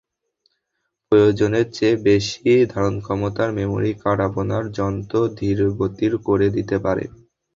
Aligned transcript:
প্রয়োজনের 1.11 1.65
চেয়ে 1.71 1.95
বেশি 2.05 2.39
ধারণক্ষমতার 2.73 3.49
মেমোরি 3.57 3.91
কার্ড 4.01 4.19
আপনার 4.27 4.63
যন্ত্র 4.77 5.15
ধীরগতির 5.39 6.13
করে 6.27 6.47
দিতে 6.55 6.77
পারে। 6.85 7.03